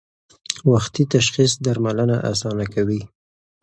[0.71, 3.01] وختي تشخیص درملنه اسانه کوي.